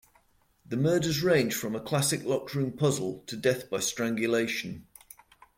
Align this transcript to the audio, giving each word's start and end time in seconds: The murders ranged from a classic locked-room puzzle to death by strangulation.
The 0.65 0.77
murders 0.77 1.21
ranged 1.21 1.55
from 1.55 1.75
a 1.75 1.79
classic 1.79 2.23
locked-room 2.23 2.71
puzzle 2.75 3.23
to 3.27 3.37
death 3.37 3.69
by 3.69 3.81
strangulation. 3.81 4.87